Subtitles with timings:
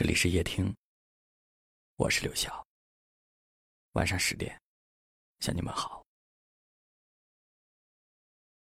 [0.00, 0.74] 这里是夜听，
[1.96, 2.66] 我是刘晓。
[3.92, 4.58] 晚上十点，
[5.40, 6.02] 向你们好。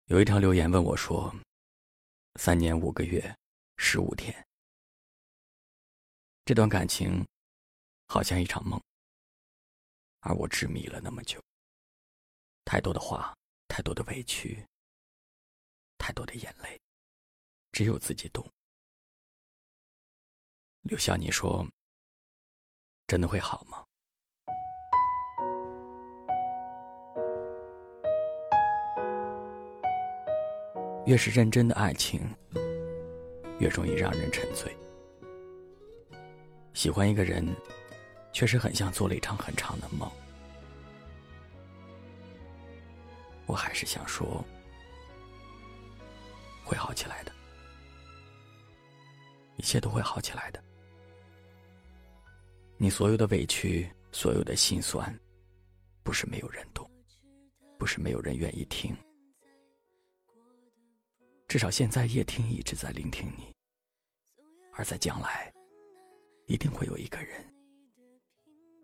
[0.06, 1.34] 有一条留言问我说
[2.40, 3.36] ：“三年五个月，
[3.78, 4.48] 十五天，
[6.46, 7.26] 这段感情
[8.10, 8.80] 好像一场梦，
[10.20, 11.44] 而我执迷了那么久。
[12.64, 13.36] 太多的话，
[13.68, 14.64] 太多的委屈，
[15.98, 16.80] 太多的眼泪，
[17.72, 18.48] 只有自己懂。”
[20.84, 21.66] 刘晓，你说，
[23.08, 23.86] 真的会好吗？
[31.06, 32.20] 越是认真的爱情，
[33.60, 34.76] 越容易让人沉醉。
[36.74, 37.48] 喜欢一个人，
[38.34, 40.12] 确实很像做了一场很长的梦。
[43.46, 44.44] 我还是想说，
[46.66, 47.32] 会好起来的，
[49.56, 50.62] 一切都会好起来的。
[52.84, 55.18] 你所有的委屈，所有的心酸，
[56.04, 56.86] 不是没有人懂，
[57.80, 58.94] 不是没有人愿意听。
[61.48, 63.56] 至少现在叶听一直在聆听你，
[64.74, 65.50] 而在将来，
[66.46, 67.42] 一定会有一个人，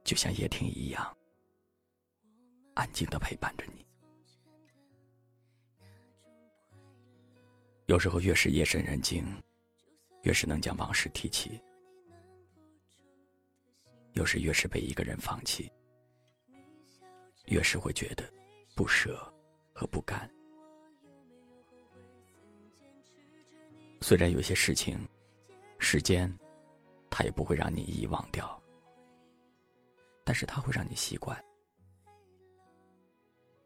[0.05, 1.17] 就像叶听一样，
[2.75, 3.85] 安静的陪伴着你。
[7.87, 9.25] 有时候越是夜深人静，
[10.21, 11.61] 越是能将往事提起。
[14.19, 15.71] 有时越是被一个人放弃，
[17.45, 18.29] 越是会觉得
[18.75, 19.33] 不舍
[19.71, 20.29] 和不甘。
[24.01, 25.07] 虽然有些事情，
[25.77, 26.29] 时间，
[27.09, 28.61] 它也不会让你遗忘掉，
[30.25, 31.41] 但是它会让你习惯。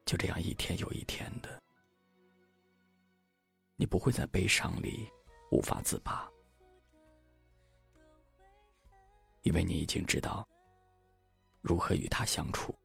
[0.06, 1.60] 就这样一天又一天的，
[3.76, 5.10] 你不会在悲伤里
[5.50, 6.32] 无法自拔。
[9.44, 10.48] 因为你已经知道
[11.62, 12.78] 如何与他相处，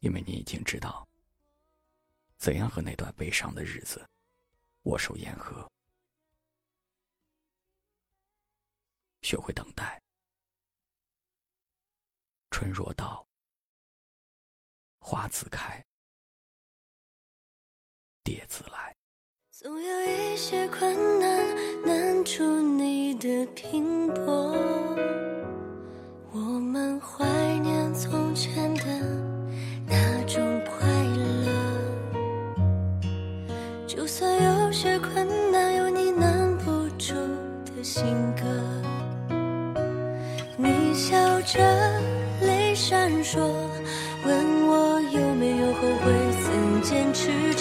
[0.00, 1.06] 因为你已经知道
[2.38, 4.08] 怎样和那段悲伤的日子
[4.84, 5.70] 握手言和，
[9.22, 10.00] 学会等待。
[12.50, 13.26] 春若到，
[14.98, 15.84] 花自开，
[18.22, 18.95] 蝶自来。
[19.58, 21.42] 总有一些困难
[21.82, 24.54] 难住你的拼搏，
[26.30, 27.24] 我们怀
[27.62, 28.84] 念从前的
[29.88, 32.20] 那种快乐。
[33.86, 37.14] 就算有些困难有你难不住
[37.64, 38.04] 的性
[38.36, 38.44] 格，
[40.58, 41.58] 你笑着
[42.42, 43.38] 泪闪烁，
[44.22, 46.12] 问我有没有后悔
[46.44, 47.55] 曾坚持。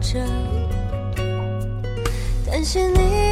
[0.00, 0.18] 着，
[2.46, 3.29] 感谢你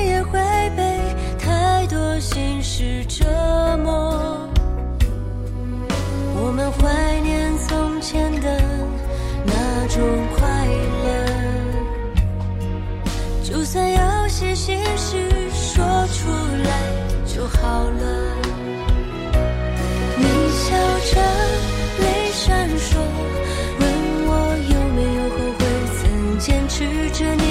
[27.19, 27.47] 着你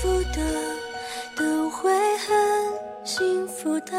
[0.00, 0.40] 福的
[1.34, 2.36] 都会很
[3.04, 3.96] 幸福的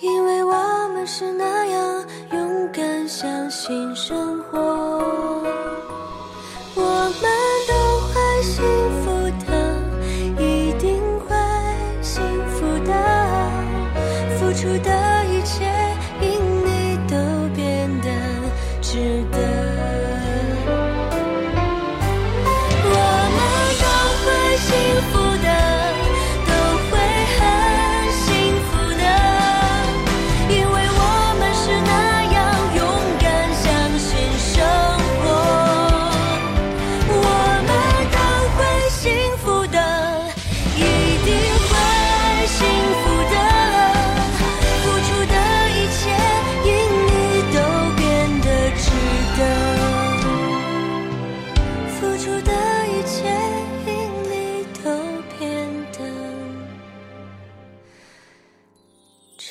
[0.00, 4.58] 因为我们是那样勇敢相信生活。
[6.74, 7.30] 我们
[7.68, 7.74] 都
[8.08, 8.64] 会幸
[9.02, 9.13] 福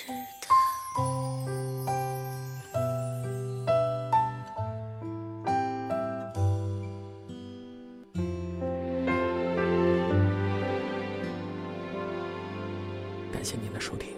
[0.06, 0.16] 感
[13.42, 14.10] 谢您的收听，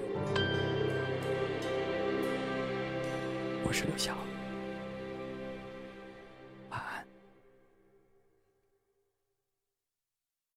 [3.63, 4.15] 我是刘晓。